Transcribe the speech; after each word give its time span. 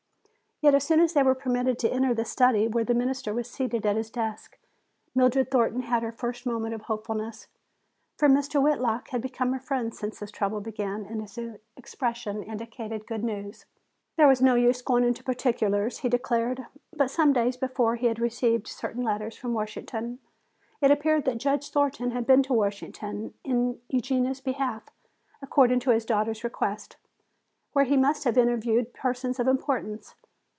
Yet 0.63 0.75
as 0.75 0.83
soon 0.83 0.99
as 0.99 1.13
they 1.13 1.23
were 1.23 1.33
permitted 1.33 1.79
to 1.79 1.89
enter 1.91 2.13
the 2.13 2.23
study 2.23 2.67
where 2.67 2.83
the 2.83 2.93
Minister 2.93 3.33
was 3.33 3.49
seated 3.49 3.83
at 3.83 3.95
his 3.95 4.11
desk, 4.11 4.59
Mildred 5.15 5.49
Thornton 5.49 5.81
had 5.81 6.03
her 6.03 6.11
first 6.11 6.45
moment 6.45 6.75
of 6.75 6.83
hopefulness. 6.83 7.47
For 8.15 8.29
Mr. 8.29 8.61
Whitlock 8.61 9.07
had 9.09 9.23
become 9.23 9.53
her 9.53 9.59
friend 9.59 9.91
since 9.91 10.19
this 10.19 10.29
trouble 10.29 10.61
began 10.61 11.03
and 11.07 11.19
his 11.19 11.39
expression 11.75 12.43
indicated 12.43 13.07
good 13.07 13.23
news. 13.23 13.65
"There 14.17 14.27
was 14.27 14.39
no 14.39 14.53
use 14.53 14.83
going 14.83 15.03
into 15.03 15.23
particulars," 15.23 16.01
he 16.01 16.09
declared, 16.09 16.67
"but 16.95 17.09
some 17.09 17.33
days 17.33 17.57
before 17.57 17.95
he 17.95 18.05
had 18.05 18.19
received 18.19 18.67
certain 18.67 19.01
letters 19.01 19.35
from 19.35 19.55
Washington. 19.55 20.19
It 20.79 20.91
appeared 20.91 21.25
that 21.25 21.39
Judge 21.39 21.71
Thornton 21.71 22.11
had 22.11 22.27
been 22.27 22.43
to 22.43 22.53
Washington 22.53 23.33
in 23.43 23.81
Eugenia's 23.89 24.41
behalf, 24.41 24.83
according 25.41 25.79
to 25.79 25.89
his 25.89 26.05
daughter's 26.05 26.43
request, 26.43 26.97
where 27.73 27.85
he 27.85 27.97
must 27.97 28.25
have 28.25 28.37
interviewed 28.37 28.93
persons 28.93 29.39
of 29.39 29.47
importance." 29.47 30.13